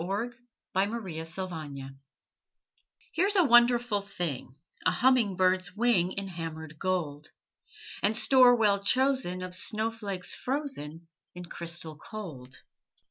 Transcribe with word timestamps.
THE 0.01 0.31
FAIRY 0.73 1.23
GOLDSMITH 1.23 1.91
Here's 3.11 3.35
a 3.35 3.43
wonderful 3.43 4.01
thing, 4.01 4.55
A 4.83 4.89
humming 4.89 5.35
bird's 5.35 5.75
wing 5.75 6.13
In 6.13 6.27
hammered 6.27 6.79
gold, 6.79 7.27
And 8.01 8.17
store 8.17 8.55
well 8.55 8.79
chosen 8.81 9.43
Of 9.43 9.53
snowflakes 9.53 10.33
frozen 10.33 11.07
In 11.35 11.45
crystal 11.45 11.97
cold. 11.97 12.63